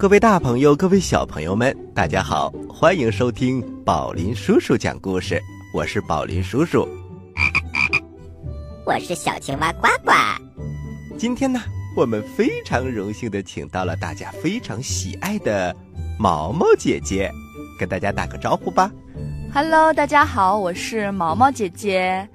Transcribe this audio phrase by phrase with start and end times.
[0.00, 5.38] 各位大朋友，各位小朋友们，大家好，欢迎收听宝林叔叔讲故事。
[5.74, 6.88] 我是宝林叔叔，
[8.86, 10.10] 我是小青蛙呱呱。
[11.18, 11.60] 今天呢，
[11.94, 15.76] 我们非常荣幸的请到了大家非常喜爱的
[16.18, 17.30] 毛毛姐姐，
[17.78, 18.90] 跟大家打个招呼吧。
[19.52, 22.26] Hello，大家好，我是毛毛姐姐。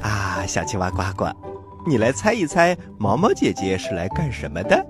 [0.00, 1.26] 啊，小青蛙呱呱，
[1.86, 4.82] 你来猜一猜，毛毛姐姐是来干什么的？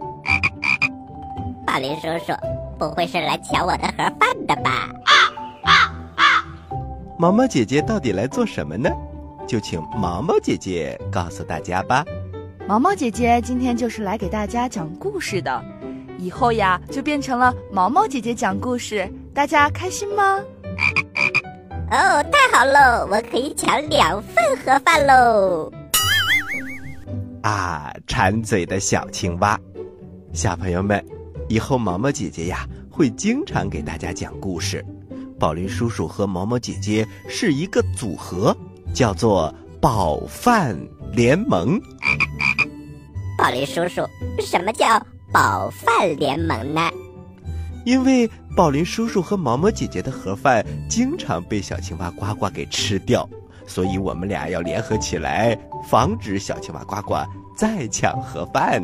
[1.70, 2.32] 宝林叔叔，
[2.80, 4.90] 不会是来抢我的盒饭的吧？
[5.04, 5.14] 啊
[5.62, 5.72] 啊
[6.16, 6.24] 啊
[7.16, 8.90] 毛毛姐姐到底来做什么呢？
[9.46, 12.04] 就请毛毛姐姐告诉大家吧。
[12.66, 15.64] 毛毛姐姐今天就是来给大家讲故事的，
[16.18, 20.40] 以后呀就变成了毛毛姐姐讲故事，大家开心吗？
[21.92, 23.06] 哦，太好喽！
[23.08, 25.70] 我可以抢两份盒饭喽！
[27.42, 29.56] 啊，馋嘴的小青蛙，
[30.32, 31.04] 小朋友们，
[31.50, 34.86] 以后毛毛姐姐呀会经常给大家讲故事。
[35.36, 38.56] 宝林叔叔和毛毛姐姐是一个组合，
[38.94, 40.78] 叫做饱饭
[41.12, 41.80] 联盟。
[43.36, 44.06] 宝林叔叔，
[44.40, 44.86] 什么叫
[45.32, 46.88] 饱饭联盟呢？
[47.84, 53.28] 因为宝林叔叔和毛毛姐姐的盒饭经常被小青蛙呱呱给吃掉，
[53.66, 55.58] 所以我们俩要联合起来，
[55.88, 57.16] 防止小青蛙呱呱
[57.56, 58.80] 再抢盒饭。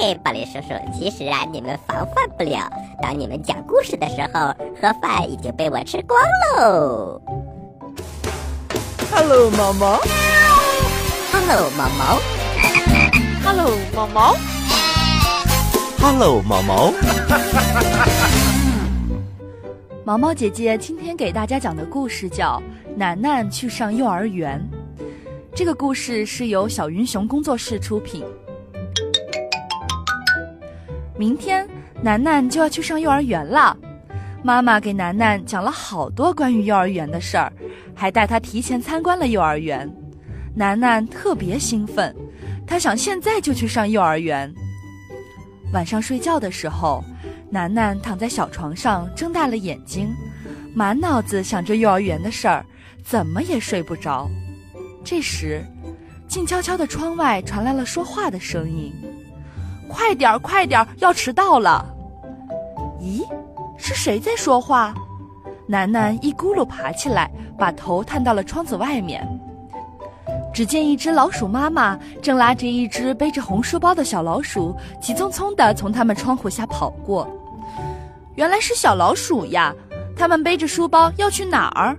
[0.00, 2.66] 嘿嘿，宝林叔叔，其实啊，你们防范不了。
[3.02, 4.48] 当你们讲故事的时候，
[4.80, 6.18] 盒饭已经被我吃光
[6.56, 7.20] 喽。
[9.12, 10.00] Hello，毛毛。
[11.30, 12.18] Hello，毛毛。
[13.44, 14.34] Hello，毛毛。
[15.98, 16.94] Hello，毛毛。
[20.02, 22.58] 毛毛姐姐今天给大家讲的故事叫
[22.96, 24.58] 《楠楠去上幼儿园》。
[25.54, 28.24] 这个故事是由小云熊工作室出品。
[31.20, 31.68] 明天
[32.02, 33.76] 楠楠就要去上幼儿园了，
[34.42, 37.52] 妈妈给楠楠讲了好多关于幼儿园的事儿，
[37.94, 39.86] 还带她提前参观了幼儿园。
[40.54, 42.16] 楠楠特别兴奋，
[42.66, 44.50] 她想现在就去上幼儿园。
[45.74, 47.04] 晚上睡觉的时候，
[47.50, 50.08] 楠楠躺在小床上，睁大了眼睛，
[50.74, 52.64] 满脑子想着幼儿园的事儿，
[53.04, 54.26] 怎么也睡不着。
[55.04, 55.62] 这时，
[56.26, 58.90] 静悄悄的窗外传来了说话的声音。
[59.90, 61.84] 快点儿，快点儿，要迟到了！
[63.00, 63.26] 咦，
[63.76, 64.94] 是谁在说话？
[65.66, 69.26] 楠楠一咕噜爬起来，把头探到了窗子外面。
[70.52, 77.28] 只见一只老鼠妈妈正拉着一只背着红书包的小老鼠，急匆匆地从他们窗户下跑过。
[78.36, 79.74] 原来是小老鼠呀！
[80.16, 81.96] 他们背着书包要去哪儿？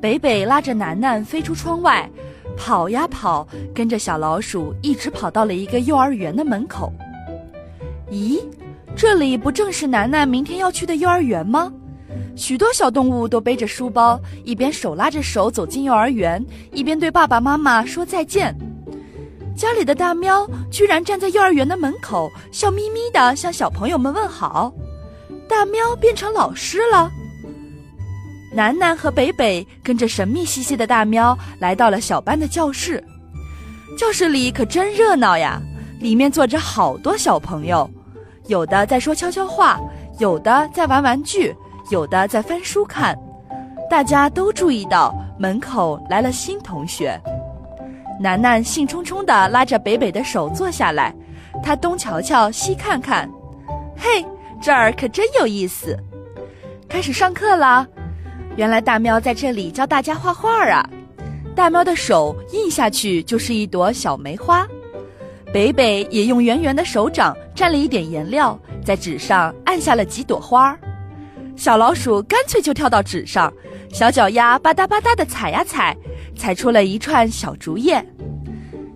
[0.00, 2.08] 北北拉着楠楠飞出窗外。
[2.58, 6.92] 跑呀跑，跟着小老鼠一直跑到了一个幼儿园的门口。
[8.10, 8.40] 咦，
[8.96, 11.72] 这里不正是楠楠明天要去的幼儿园吗？
[12.34, 18.54] 许多小动物都背着书包，一边手拉着手走进幼儿园，一边对爸爸妈妈说再见。
[19.56, 24.72] 家里的大喵居然站在幼儿园的门口，笑眯眯地向小朋友们问好。
[25.48, 27.10] 大喵变成老师了。
[28.52, 33.02] 楠楠和北北跟着神秘兮兮的大喵来到了小班的教室，
[33.96, 35.60] 教室里可真热闹呀！
[36.00, 37.88] 里面坐着好多小朋友，
[38.46, 39.80] 有的在说悄悄话，
[40.18, 41.54] 有的在玩玩具，
[41.90, 43.18] 有的在翻书看。
[43.90, 47.20] 大家都注意到门口来了新同学。
[48.20, 51.14] 楠楠兴冲冲地拉着北北的手坐下来，
[51.62, 53.28] 他东瞧瞧西看看，
[53.96, 54.24] 嘿，
[54.60, 55.96] 这儿可真有意思！
[56.88, 57.86] 开始上课啦！
[58.58, 60.84] 原来大喵在这里教大家画画啊！
[61.54, 64.66] 大喵的手印下去就是一朵小梅花，
[65.52, 70.80] 北北也用圆圆的手掌蘸了一点颜料，在纸上按下了几朵花儿。
[71.54, 73.52] 小老鼠干脆就跳到纸上，
[73.92, 75.96] 小脚丫吧嗒吧嗒的踩呀踩，
[76.36, 78.04] 踩出了一串小竹叶。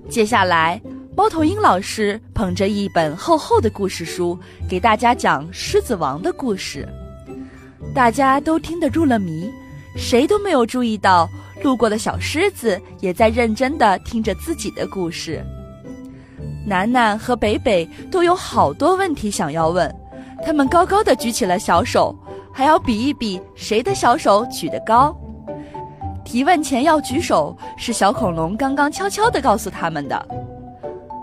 [0.09, 0.83] 接下来，
[1.17, 4.37] 猫头鹰老师捧着一本厚厚的故事书，
[4.69, 6.85] 给大家讲《狮子王》的故事。
[7.95, 9.53] 大家都听得入了迷，
[9.97, 11.29] 谁都没有注意到
[11.63, 15.45] 路过的小狮子也在认真的听着自己的故事。
[16.67, 19.95] 楠楠和北北都有好多问题想要问，
[20.45, 22.17] 他们高高的举起了小手，
[22.51, 25.15] 还要比一比谁的小手举得高。
[26.25, 30.29] 提问前要举手，是小恐龙刚刚悄悄地告诉他们的。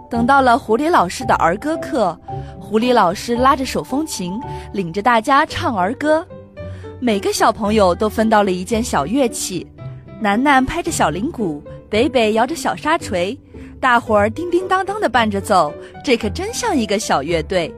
[0.10, 2.16] 等到了狐狸老师的儿歌课，
[2.60, 4.40] 狐狸老师拉着手风琴，
[4.74, 6.26] 领着大家唱儿歌。
[7.02, 9.66] 每个小朋友都分到了一件小乐器，
[10.20, 13.38] 楠楠拍着小铃鼓，北北摇着小沙锤，
[13.80, 15.74] 大伙儿叮叮当当的伴着走，
[16.04, 17.74] 这可真像一个小乐队。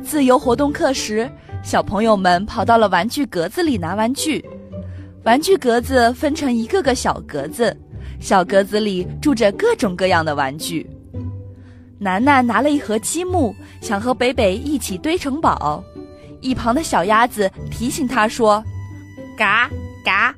[0.00, 1.28] 自由活动课时，
[1.64, 4.44] 小朋友们跑到了玩具格子里拿玩具。
[5.24, 7.76] 玩具格子分成一个个小格子，
[8.20, 10.88] 小格子里住着各种各样的玩具。
[11.98, 15.82] 楠楠拿了一盒积木，想和北北一起堆城堡。
[16.40, 18.62] 一旁的小鸭子提醒他说
[19.36, 19.68] ：“嘎
[20.04, 20.34] 嘎，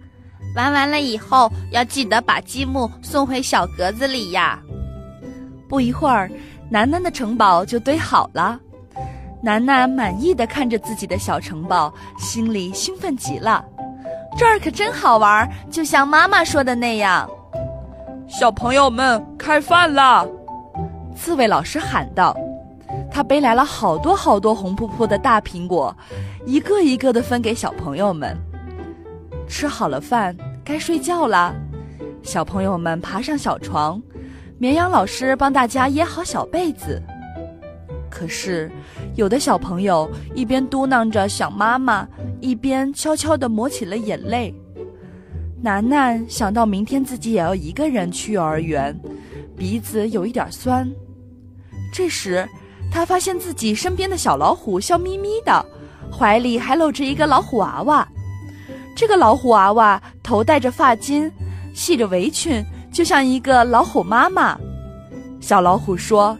[0.54, 4.58] 玩完了以后要记得把积木送回小格子里呀。”
[5.68, 6.30] 不一会儿，
[6.68, 8.58] 楠楠的城堡就堆好了。
[9.42, 13.64] 楠楠满意的看着自己的小城堡，心里兴奋极了。
[14.36, 17.28] 这儿可真好玩，就像妈妈说的那样。
[18.28, 20.26] 小朋友们，开饭啦！
[21.16, 22.36] 刺猬老师喊道。
[23.20, 25.94] 他背来了好多好多红扑扑的大苹果，
[26.46, 28.34] 一个一个的分给小朋友们。
[29.46, 30.34] 吃好了饭，
[30.64, 31.54] 该睡觉啦。
[32.22, 34.02] 小朋友们爬上小床，
[34.56, 36.98] 绵羊老师帮大家掖好小被子。
[38.10, 38.72] 可是，
[39.16, 42.08] 有的小朋友一边嘟囔着想妈妈，
[42.40, 44.54] 一边悄悄地抹起了眼泪。
[45.60, 48.98] 楠楠想到明天自己也要一个人去幼儿园，
[49.58, 50.90] 鼻子有一点酸。
[51.92, 52.48] 这时，
[52.90, 55.64] 他发现自己身边的小老虎笑眯眯的，
[56.12, 58.06] 怀里还搂着一个老虎娃娃。
[58.96, 61.30] 这个老虎娃娃头戴着发巾，
[61.74, 64.58] 系着围裙，就像一个老虎妈妈。
[65.40, 66.36] 小老虎说：“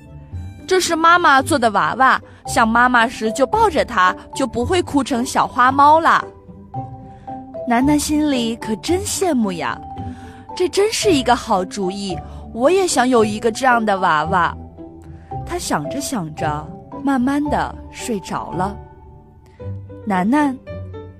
[0.67, 6.23] 这是妈妈做的娃娃，想妈妈时就抱着它，就不会哭成小花猫了。”
[7.69, 9.81] 楠楠心里可真羡慕呀，
[10.56, 12.19] 这真是一个好主意，
[12.53, 14.55] 我也想有一个这样的娃娃。
[15.50, 16.64] 他想着想着，
[17.02, 18.79] 慢慢的睡着了。
[20.06, 20.56] 楠楠，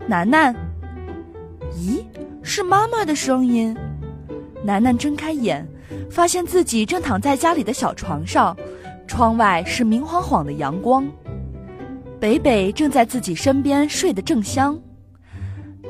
[0.07, 0.55] 楠楠，
[1.73, 2.05] 咦，
[2.41, 3.77] 是妈妈的声音。
[4.63, 5.67] 楠楠睁开眼，
[6.09, 8.57] 发现自己正躺在家里的小床上，
[9.09, 11.05] 窗外是明晃晃的阳光。
[12.21, 14.79] 北北正在自己身边睡得正香。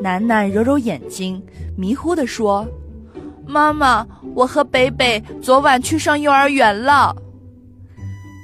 [0.00, 1.44] 楠楠揉揉眼睛，
[1.76, 2.66] 迷糊地说
[3.46, 7.14] ：“妈妈，我和北北昨晚去上幼儿园了。”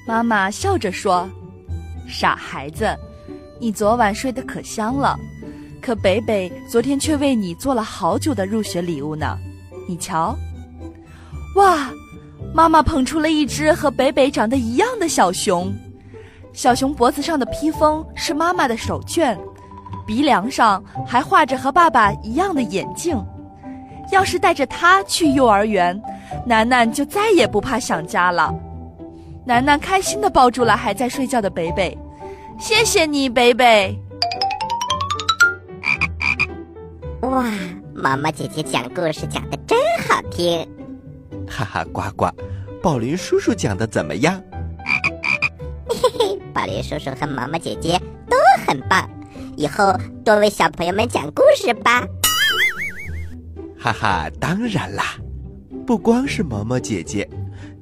[0.06, 1.28] 妈妈笑着说
[2.06, 2.96] ：“傻孩子，
[3.58, 5.18] 你昨晚睡得可香了，
[5.82, 9.36] 可北北昨天却为你做了好久的入学礼物呢。
[9.88, 10.36] 你瞧，
[11.56, 11.90] 哇！
[12.54, 15.74] 妈妈捧出了一只和北北长得一样的小熊，
[16.52, 19.36] 小熊脖子上的披风是妈妈的手绢，
[20.06, 23.20] 鼻梁上还画着和爸爸一样的眼镜。
[24.12, 26.00] 要是带着它去幼儿园，
[26.46, 28.54] 楠楠就再也不怕想家了。”
[29.46, 31.96] 楠楠开心的抱住了还在睡觉的北北，
[32.58, 33.96] 谢谢你，北北。
[37.20, 37.44] 哇，
[37.94, 40.68] 毛毛姐姐讲故事讲的真好听。
[41.48, 42.28] 哈哈，呱呱，
[42.82, 44.42] 宝林叔叔讲的怎么样？
[45.88, 47.96] 嘿嘿，宝林叔叔和毛毛姐姐
[48.28, 48.36] 都
[48.66, 49.08] 很棒，
[49.56, 52.04] 以后多为小朋友们讲故事吧。
[53.78, 55.14] 哈哈，当然啦，
[55.86, 57.28] 不光是毛毛姐姐。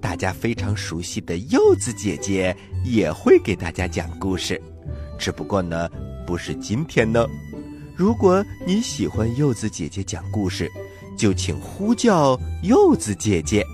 [0.05, 4.61] 大家非常熟悉的柚子姐姐也会给大家讲故事，
[5.19, 5.89] 只不过呢，
[6.27, 7.25] 不是今天呢。
[7.97, 10.71] 如果你喜欢柚子姐姐讲故事，
[11.17, 13.65] 就请呼叫柚子姐姐。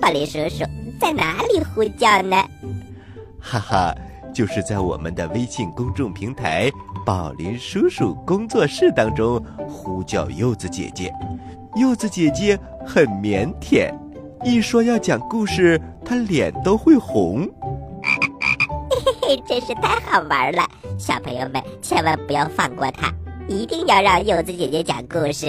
[0.00, 0.64] 宝林叔叔
[0.98, 2.42] 在哪里呼叫呢？
[3.38, 3.94] 哈哈，
[4.34, 6.70] 就是在我们的微信公众平台
[7.04, 9.38] “宝林叔叔工作室”当中
[9.68, 11.12] 呼叫柚子姐姐。
[11.78, 13.92] 柚子姐姐很腼腆。
[14.46, 17.40] 一说要讲故事，他脸都会红。
[18.88, 20.62] 嘿嘿，真是太好玩了！
[20.96, 23.12] 小朋友们千万不要放过他，
[23.48, 25.48] 一定要让柚子姐姐讲故事。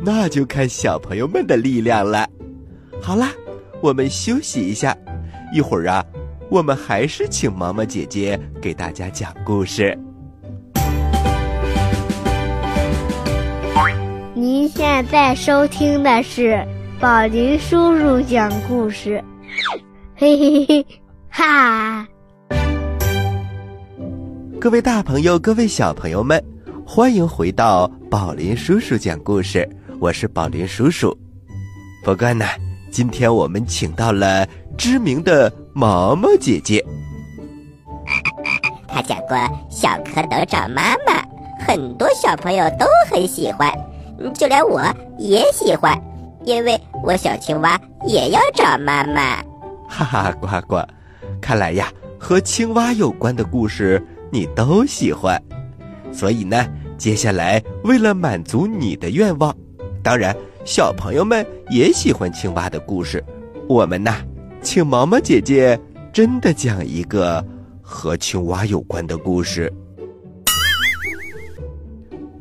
[0.00, 2.24] 那就看小朋友们的力量了。
[3.02, 3.32] 好啦，
[3.80, 4.96] 我们休息一下，
[5.52, 6.04] 一会儿啊，
[6.48, 9.98] 我们还是请毛毛姐姐给大家讲故事。
[14.34, 16.64] 您现在收听的是。
[17.00, 19.22] 宝林叔叔讲故事，
[20.16, 20.86] 嘿嘿嘿，
[21.30, 22.04] 哈！
[24.60, 26.42] 各位大朋友，各位小朋友们，
[26.84, 29.68] 欢迎回到宝林叔叔讲故事。
[30.00, 31.16] 我是宝林叔叔。
[32.04, 32.44] 不过呢，
[32.90, 34.44] 今天我们请到了
[34.76, 36.84] 知名的毛毛姐姐。
[38.88, 39.36] 她讲过
[39.70, 41.22] 《小蝌蚪找妈妈》，
[41.64, 43.72] 很多小朋友都很喜欢，
[44.34, 44.82] 就连我
[45.16, 45.96] 也喜欢。
[46.44, 49.42] 因为我小青蛙也要找妈妈，
[49.88, 50.82] 哈哈，呱呱，
[51.40, 55.40] 看来呀，和青蛙有关的故事你都喜欢，
[56.12, 56.66] 所以呢，
[56.96, 59.54] 接下来为了满足你的愿望，
[60.02, 63.22] 当然小朋友们也喜欢青蛙的故事，
[63.68, 64.14] 我们呢，
[64.62, 65.78] 请毛毛姐姐
[66.12, 67.44] 真的讲一个
[67.82, 69.72] 和青蛙有关的故事。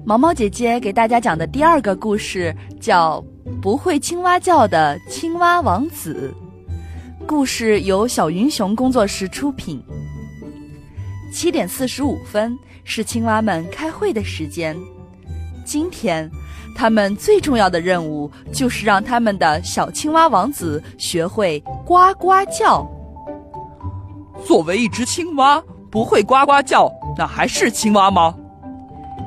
[0.08, 3.22] 毛毛姐姐给大家讲的第二个故事叫
[3.60, 6.34] 《不会青蛙叫的青蛙王子》。
[7.26, 9.84] 故事由小云熊工作室出品。
[11.30, 14.78] 七点四十五分是青蛙们开会的时间。
[15.66, 16.32] 今天，
[16.74, 22.90] 他们最重要的任务就是让他们的小青蛙王子学会呱呱叫。
[24.46, 25.62] 作为一只青蛙，
[25.92, 28.34] 不会呱呱叫，那还是青蛙吗？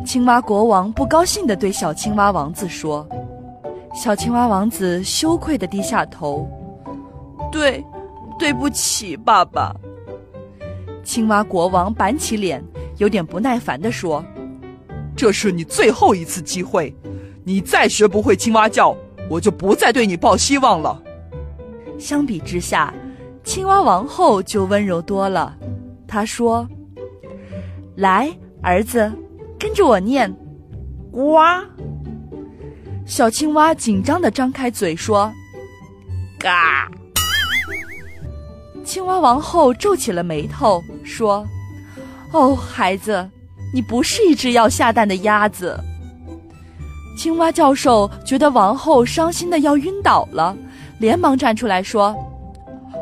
[0.04, 3.06] 青蛙国王不高兴地对小青蛙王子说
[3.94, 6.48] ：“小青蛙王子羞愧地低下头，
[7.52, 7.84] 对，
[8.38, 9.74] 对不起，爸爸。”
[11.04, 12.64] 青蛙国王板起脸，
[12.96, 14.24] 有点不耐烦地说
[15.14, 16.94] ：“这是你最后一次机会，
[17.44, 18.96] 你再学不会青蛙叫，
[19.28, 21.00] 我就不再对你抱希望了。”
[21.98, 22.92] 相比之下，
[23.44, 25.56] 青蛙王后就温柔多了。
[26.08, 26.66] 她说
[27.94, 28.28] ：“来，
[28.60, 29.12] 儿子。”
[29.60, 30.34] 跟着我念，
[31.12, 31.38] 呱！
[33.04, 35.30] 小青蛙紧张的张开嘴说
[36.40, 36.90] ：“嘎！”
[38.82, 41.46] 青蛙王后皱起了眉头说
[42.32, 43.28] ：“哦，孩子，
[43.74, 45.78] 你不是一只要下蛋的鸭子。”
[47.18, 50.56] 青蛙教授觉得王后伤心的要晕倒了，
[50.98, 52.16] 连忙站出来说：“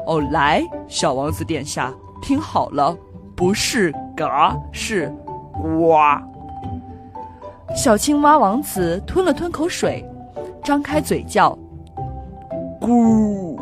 [0.08, 2.96] 哦，来，小王子殿下，听好了，
[3.36, 5.06] 不是嘎，是
[5.52, 5.94] 呱。”
[7.76, 10.04] 小青蛙王子吞了吞口水，
[10.64, 11.56] 张开嘴叫
[12.80, 13.56] ：“咕。”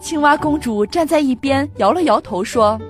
[0.00, 2.80] 青蛙公主站在一边摇了摇头说：“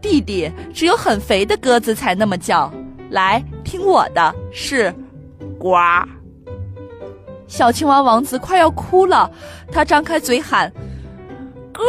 [0.00, 2.72] 弟弟，只有很肥的鸽子才那么叫。
[3.10, 4.94] 来，听我的，是
[5.58, 5.76] 呱。”
[7.48, 9.30] 小青蛙王子快要哭了，
[9.70, 10.72] 他张开嘴喊
[11.72, 11.82] ：“歌。”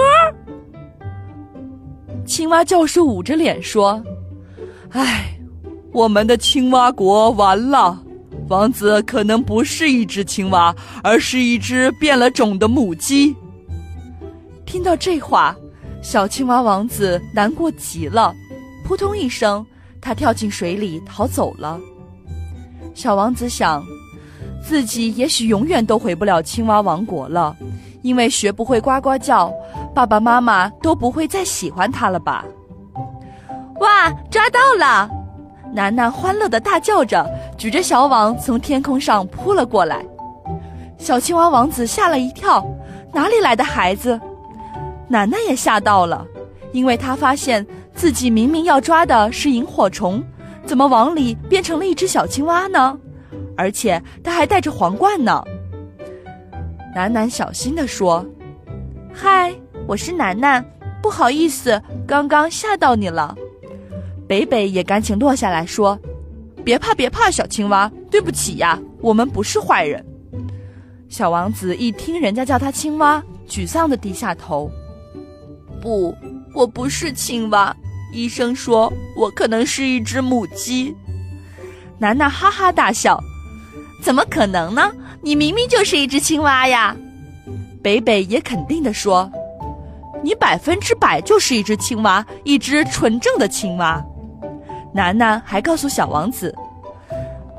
[2.26, 4.02] 青蛙教授捂着脸说
[4.92, 5.26] ：“唉。”
[5.94, 7.98] 我们的青蛙国完了，
[8.50, 13.36] 王子可能不是一只青蛙，而是一只变了种的母鸡。
[14.66, 15.56] 听到这话，
[16.02, 18.34] 小青蛙王子难过极了，
[18.84, 19.64] 扑通一声，
[20.02, 21.80] 他跳进水里逃走了。
[22.96, 23.84] 小王子想，
[24.68, 27.56] 自己也许永远都回不了青蛙王国了，
[28.02, 29.54] 因为学不会呱呱叫，
[29.94, 32.44] 爸爸妈妈都不会再喜欢他了吧？
[33.80, 35.08] 哇，抓到了！
[35.74, 37.28] 楠楠欢乐的大叫着，
[37.58, 40.06] 举着小网从天空上扑了过来。
[41.00, 42.64] 小青蛙王子吓了一跳，
[43.12, 44.20] 哪里来的孩子？
[45.08, 46.26] 楠楠也吓到了，
[46.72, 47.66] 因为他发现
[47.96, 50.24] 自己明明要抓的是萤火虫，
[50.64, 52.96] 怎么网里变成了一只小青蛙呢？
[53.58, 55.44] 而且他还戴着皇冠呢。
[56.96, 58.24] 楠楠小心地说
[59.12, 59.52] ：“嗨，
[59.88, 60.64] 我是楠楠，
[61.02, 63.36] 不好意思，刚刚吓到你了。”
[64.28, 66.00] 北北也赶紧落下来说
[66.64, 70.04] ：“别怕，别怕，小青蛙，对不起呀，我们不是坏人。”
[71.10, 74.72] 小王子一听人家叫他青蛙，沮丧的低下头
[75.82, 76.16] ：“不，
[76.56, 77.76] 我不是青蛙。
[78.14, 80.96] 医生说我可能是一只母鸡。”
[82.00, 83.22] 楠楠哈哈大笑
[84.02, 84.92] ：“怎么可能呢？
[85.22, 86.96] 你明明就是一只青蛙呀！”
[87.84, 89.30] 北北也肯定的说
[90.24, 94.04] ：“你百分之百就是一只青蛙，一只纯正的青蛙。”
[94.94, 96.54] 楠楠还告诉小王子：“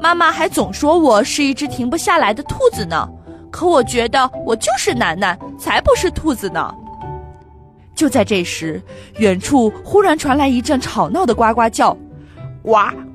[0.01, 3.09] 妈妈还总说我是一只停不下来的兔子呢，
[3.51, 6.75] 可我觉得我就是楠楠，才不是兔子呢。”
[7.95, 8.81] 就在这时，
[9.19, 11.97] 远处忽然传来一阵吵闹的呱呱叫，
[12.63, 12.73] 呱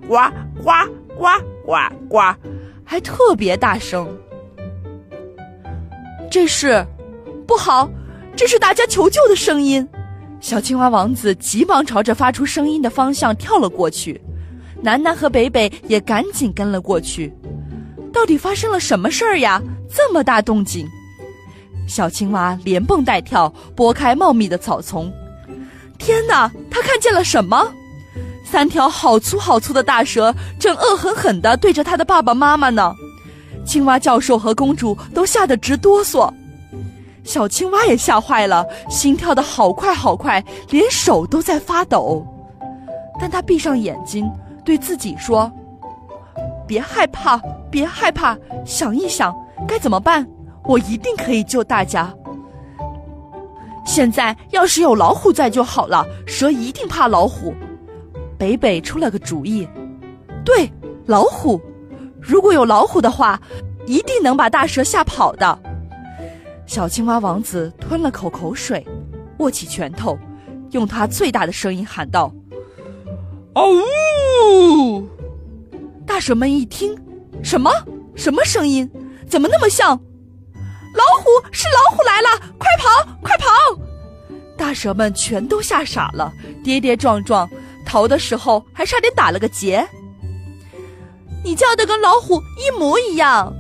[0.08, 0.16] 呱
[0.64, 0.72] 呱
[1.18, 1.26] 呱
[1.66, 1.74] 呱
[2.10, 2.18] 呱，
[2.86, 4.08] 还特别大声。
[6.32, 6.86] 这是
[7.48, 7.90] 不好，
[8.36, 9.88] 这是大家求救的声音。
[10.40, 14.20] 小青蛙王子急忙朝着发出声音的方向跳了过去，
[14.82, 17.34] 楠楠和北北也赶紧跟了过去。
[18.14, 19.62] 到底发生了什么事儿呀？
[19.94, 20.88] 这么大动静！
[21.88, 25.12] 小青蛙连蹦带跳，拨开茂密的草丛。
[25.98, 27.72] 天哪，他看见了什么？
[28.46, 32.94] 三条好粗好粗的大蛇正恶狠狠地对着他的爸爸妈妈呢！
[33.66, 36.34] 青蛙教授和公主都吓得直哆嗦。
[37.24, 42.26] 小青蛙也吓坏了，心跳的好快好快，连手都在发抖。
[43.20, 44.32] 但他闭上眼睛，
[44.64, 45.52] 对自己说
[46.66, 47.38] ：“别害怕，
[47.70, 49.36] 别害怕，想一想
[49.68, 50.28] 该怎么办，
[50.64, 52.12] 我一定可以救大家。
[53.86, 57.54] 现在要是有老虎在就好了，蛇一定怕老虎。”
[58.40, 59.68] 北北出了个主意
[60.46, 60.72] ：“对，
[61.06, 61.60] 老虎，
[62.22, 63.40] 如果有老虎的话，
[63.86, 65.60] 一定能把大蛇吓跑的。”
[66.70, 68.86] 小青蛙王子吞了口口水，
[69.40, 70.16] 握起拳头，
[70.70, 72.32] 用他最大的声音喊道
[73.56, 75.10] ：“嗷呜！”
[76.06, 76.96] 大蛇们一听，
[77.42, 77.72] 什么
[78.16, 78.88] 什么声音？
[79.28, 80.00] 怎么那么像？
[80.94, 82.54] 老虎是老虎来了！
[82.60, 83.48] 快跑，快跑！
[84.56, 86.32] 大蛇们全都吓傻了，
[86.64, 87.50] 跌跌撞撞
[87.84, 89.84] 逃的时候还差点打了个结。
[91.44, 93.52] 你叫的跟老虎一模一样。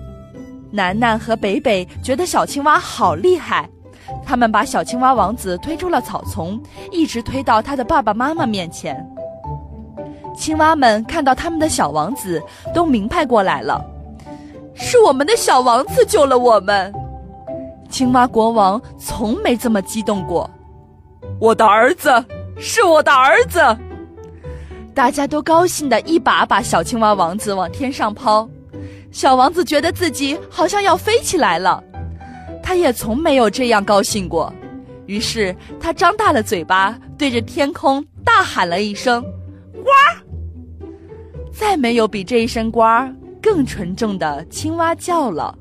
[0.71, 3.69] 楠楠和北北觉得小青蛙好厉害，
[4.25, 6.61] 他们把小青蛙王子推出了草丛，
[6.91, 9.05] 一直推到他的爸爸妈妈面前。
[10.35, 12.41] 青蛙们看到他们的小王子，
[12.73, 13.83] 都明白过来了，
[14.73, 16.93] 是我们的小王子救了我们。
[17.89, 20.49] 青蛙国王从没这么激动过，
[21.41, 22.23] 我的儿子
[22.57, 23.59] 是我的儿子。
[24.93, 28.47] 大家都高兴的一把把小青蛙王子往天上抛，
[29.11, 31.83] 小王子觉得自己好像要飞起来了，
[32.61, 34.53] 他也从没有这样高兴过，
[35.07, 39.21] 于是他张大了嘴巴，对着天空大喊了一声
[39.83, 39.89] “呱”，
[41.51, 42.81] 再没有比这一声“呱”
[43.41, 45.57] 更纯正的青蛙叫了。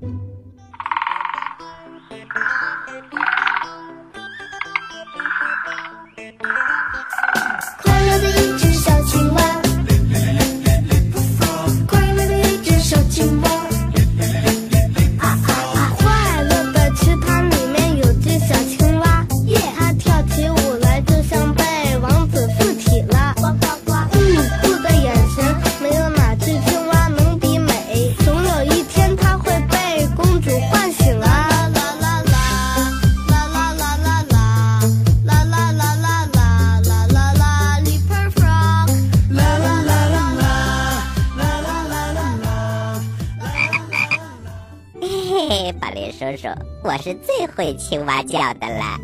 [46.98, 48.98] 是最会青蛙叫的啦！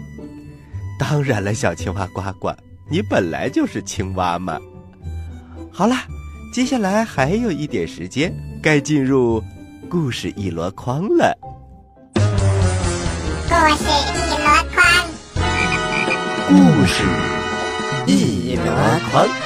[0.99, 2.51] 当然了，小青蛙呱呱，
[2.91, 4.59] 你本来就是青蛙嘛。
[5.73, 6.05] 好啦，
[6.53, 9.43] 接下来还有一点时间，该进入
[9.89, 11.37] 故事一箩筐了。
[12.15, 14.85] 故事一箩筐，
[16.49, 16.55] 故
[16.87, 17.03] 事
[18.07, 18.65] 一箩
[19.11, 19.44] 筐。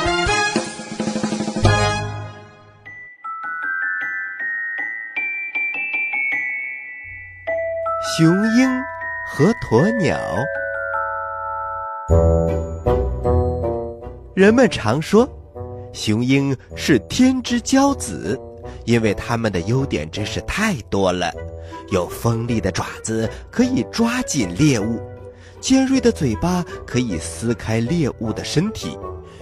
[9.38, 10.18] 和鸵鸟。
[14.34, 15.28] 人们常说，
[15.92, 18.36] 雄鹰是天之骄子，
[18.84, 21.32] 因为它们的优点真是太多了：
[21.92, 25.00] 有锋利的爪子可以抓紧猎物，
[25.60, 28.98] 尖锐的嘴巴可以撕开猎物的身体，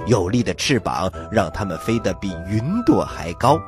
[0.07, 3.59] 有力的翅膀让它们飞得比云朵还高，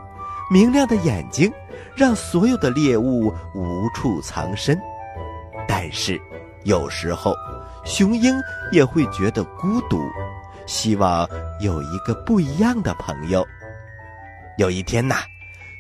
[0.53, 1.51] 明亮的眼睛
[1.97, 4.79] 让所有的猎物无处藏身。
[5.81, 6.21] 但是，
[6.65, 7.33] 有时候，
[7.85, 8.35] 雄鹰
[8.73, 10.03] 也会觉得孤独，
[10.67, 11.25] 希望
[11.61, 13.47] 有一个不一样的朋友。
[14.57, 15.19] 有一天呐，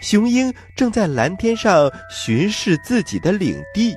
[0.01, 3.93] 雄鹰正在蓝天上巡视自己的领地，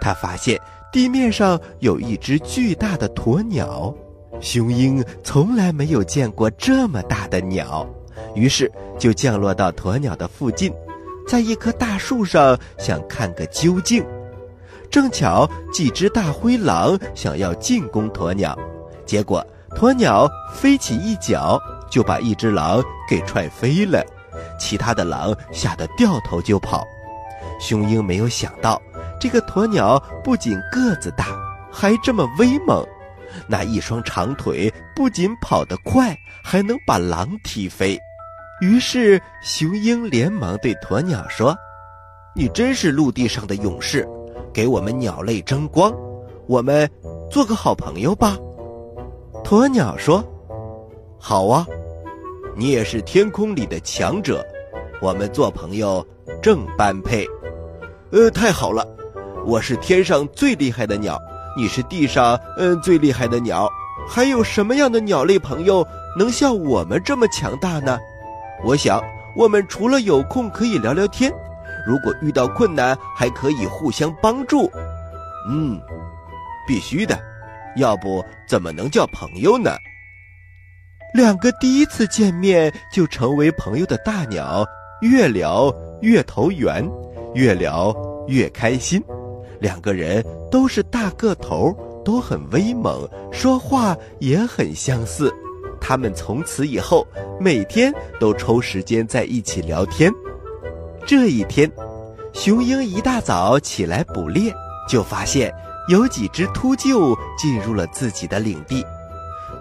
[0.00, 0.60] 他发现
[0.92, 3.94] 地面上有一只巨大的鸵鸟。
[4.40, 7.88] 雄鹰从来没有见过这么大的鸟，
[8.34, 10.72] 于是就降落到鸵鸟的附近，
[11.28, 14.04] 在一棵大树上想看个究竟。
[14.90, 18.56] 正巧几只大灰狼想要进攻鸵鸟，
[19.04, 24.02] 结果鸵鸟飞起一脚就把一只狼给踹飞了，
[24.58, 26.84] 其他的狼吓得掉头就跑。
[27.60, 28.80] 雄鹰没有想到，
[29.20, 31.26] 这个鸵鸟不仅个子大，
[31.70, 32.86] 还这么威猛，
[33.46, 37.98] 那一双长腿不仅跑得快，还能把狼踢飞。
[38.60, 41.54] 于是雄鹰连忙对鸵鸟说
[42.34, 44.06] ：“你真是陆地上的勇士。”
[44.56, 45.92] 给我们鸟类争光，
[46.46, 46.90] 我们
[47.30, 48.38] 做个好朋友吧。
[49.44, 50.24] 鸵鸟说
[51.20, 51.66] ：“好啊，
[52.56, 54.42] 你也是天空里的强者，
[55.02, 56.02] 我们做朋友
[56.40, 57.26] 正般配。”
[58.12, 58.82] 呃，太好了，
[59.44, 61.20] 我是天上最厉害的鸟，
[61.54, 63.68] 你是地上嗯最厉害的鸟，
[64.08, 65.86] 还有什么样的鸟类朋友
[66.18, 67.98] 能像我们这么强大呢？
[68.64, 69.04] 我想，
[69.36, 71.30] 我们除了有空可以聊聊天。
[71.86, 74.70] 如果遇到困难，还可以互相帮助。
[75.48, 75.80] 嗯，
[76.66, 77.16] 必须的，
[77.76, 79.76] 要不怎么能叫朋友呢？
[81.14, 84.66] 两个第一次见面就成为朋友的大鸟，
[85.00, 85.72] 越聊
[86.02, 86.86] 越投缘，
[87.34, 87.94] 越聊
[88.26, 89.02] 越开心。
[89.60, 95.32] 两个人都是大个头，都很威猛，说话也很相似。
[95.80, 97.06] 他们从此以后
[97.40, 100.12] 每天都抽时间在一起聊天。
[101.06, 101.70] 这一天，
[102.32, 104.52] 雄鹰一大早起来捕猎，
[104.88, 105.54] 就发现
[105.86, 108.84] 有几只秃鹫进入了自己的领地。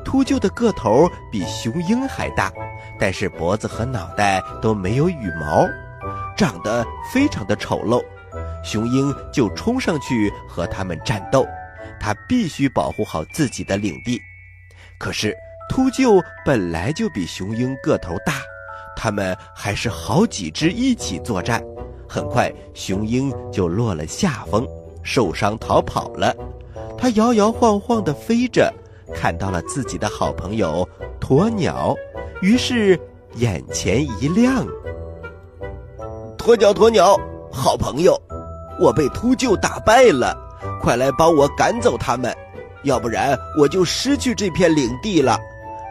[0.03, 2.51] 秃鹫的个头比雄鹰还大，
[2.99, 5.67] 但是脖子和脑袋都没有羽毛，
[6.35, 8.03] 长得非常的丑陋。
[8.63, 11.45] 雄鹰就冲上去和他们战斗，
[11.99, 14.19] 它必须保护好自己的领地。
[14.97, 15.35] 可是
[15.69, 18.33] 秃鹫本来就比雄鹰个头大，
[18.95, 21.63] 它们还是好几只一起作战。
[22.07, 24.65] 很快，雄鹰就落了下风，
[25.03, 26.33] 受伤逃跑了。
[26.97, 28.73] 它摇摇晃晃地飞着，
[29.13, 30.87] 看到了自己的好朋友
[31.19, 31.95] 鸵鸟，
[32.41, 32.99] 于是
[33.35, 34.65] 眼前一亮。
[36.37, 37.19] 鸵鸟，鸵鸟，
[37.51, 38.15] 好朋友，
[38.79, 40.37] 我被秃鹫打败了，
[40.79, 42.33] 快来帮我赶走他们，
[42.83, 45.39] 要不然我就失去这片领地了。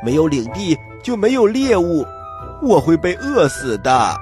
[0.03, 2.07] 没有领地就没有猎物，
[2.65, 4.21] 我会被饿死的。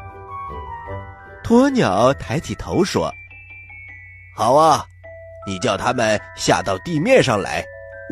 [1.45, 3.13] 鸵鸟抬起头说
[4.37, 4.85] ：“好啊，
[5.47, 7.65] 你叫他们下到地面上来，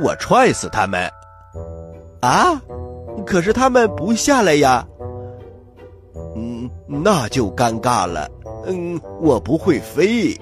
[0.02, 1.10] 我踹死他们。”
[2.22, 2.60] 啊，
[3.26, 4.86] 可是他们不下来呀。
[6.36, 8.28] 嗯，那就尴尬了。
[8.66, 10.38] 嗯，我不会飞。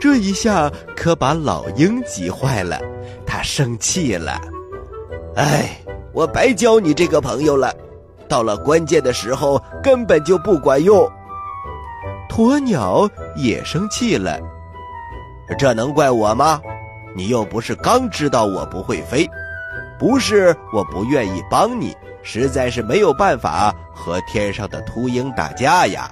[0.00, 2.78] 这一下可把老鹰急坏了，
[3.24, 4.38] 他生气了。
[5.34, 5.78] 哎，
[6.12, 7.74] 我白交你这个朋友了，
[8.26, 11.10] 到了关键的时候根本就不管用。
[12.28, 14.38] 鸵鸟也生气了，
[15.58, 16.60] 这能怪我吗？
[17.14, 19.26] 你又不是刚知道我不会飞，
[19.98, 26.10] 不是我不愿意帮你，实在是没有办法和天上的秃鹰打架呀。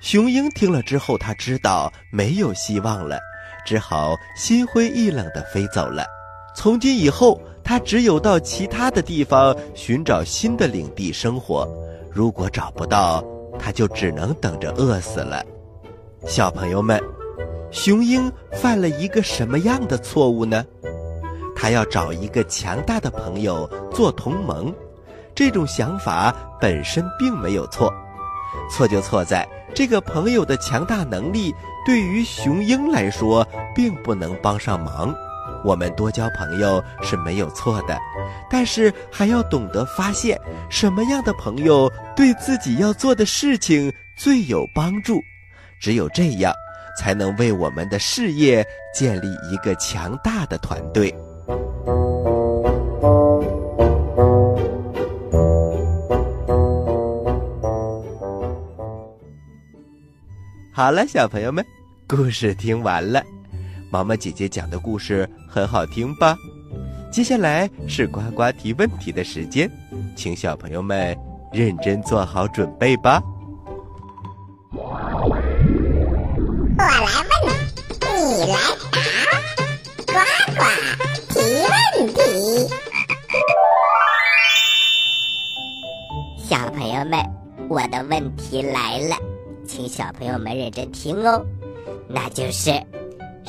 [0.00, 3.18] 雄鹰听了之后，他知道没有希望了，
[3.66, 6.06] 只好心灰意冷地飞走了。
[6.56, 11.68] 从今以后，他只有到其他的地方寻找新的领地生活，
[12.10, 13.24] 如果找不到。
[13.58, 15.44] 他就只能等着饿死了。
[16.26, 17.00] 小朋友们，
[17.70, 20.64] 雄鹰犯了一个什么样的错误呢？
[21.54, 24.74] 他要找一个强大的朋友做同盟，
[25.34, 27.92] 这种想法本身并没有错，
[28.70, 31.54] 错就错在这个朋友的强大能力
[31.86, 33.46] 对于雄鹰来说
[33.76, 35.14] 并不能帮上忙。
[35.64, 37.98] 我们多交朋友是没有错的，
[38.50, 40.38] 但是还要懂得发现
[40.70, 45.20] 什么样的朋友对自己要做的事情最有帮助。
[45.80, 46.52] 只有这样，
[46.98, 51.12] 才能为我们的事业建立一个强大的团队。
[60.74, 61.64] 好了，小朋友们，
[62.08, 63.22] 故事听完了。
[63.90, 66.34] 毛毛姐姐讲的故事很好听吧？
[67.12, 69.70] 接下来是呱呱提问题的时间，
[70.16, 71.14] 请小朋友们
[71.52, 73.22] 认真做好准备吧。
[74.72, 74.98] 我
[76.78, 76.88] 来
[77.44, 77.52] 问，
[78.08, 78.56] 你来
[80.06, 80.14] 答，呱
[80.56, 80.60] 呱
[81.28, 81.34] 提
[81.68, 82.18] 问题。
[86.38, 87.20] 小朋友们，
[87.68, 89.16] 我的问题来了，
[89.66, 91.44] 请小朋友们认真听哦，
[92.08, 92.72] 那就是。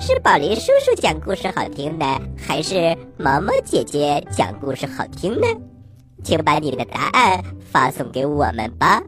[0.05, 2.05] 是宝林叔叔讲故事好听呢，
[2.37, 5.47] 还是毛毛姐姐讲故事好听呢？
[6.21, 9.01] 请把你的答案发送给我们吧。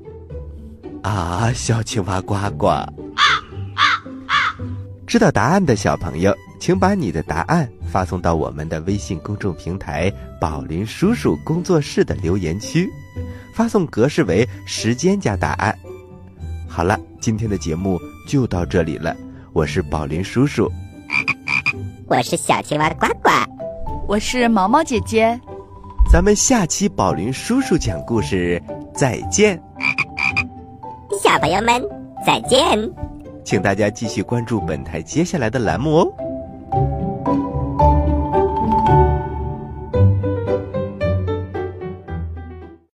[1.04, 2.70] 啊，小青蛙呱呱！
[5.06, 12.90] 知道答案的小朋友，请把你的答案发送到我们的微信公众平台“宝林叔叔工作室”的留言区，
[13.54, 15.78] 发送格式为时间加答案。
[16.70, 19.14] 好了，今天的节目就到这里了，
[19.52, 20.72] 我是宝林叔叔。
[22.08, 23.30] 我是小青蛙呱呱，
[24.08, 25.40] 我是毛毛姐姐，
[26.12, 28.62] 咱们下期宝林叔叔讲故事
[28.94, 29.60] 再见，
[31.24, 31.84] 小朋友们
[32.24, 32.62] 再见，
[33.44, 36.14] 请大家继续关注本台接下来的栏目哦。